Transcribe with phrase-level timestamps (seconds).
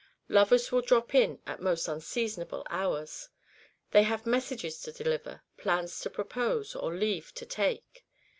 [0.29, 3.29] Lovers will drop in at most unseasonable hours;
[3.91, 8.03] they have messages to deliver, plans to propose, or leave to take.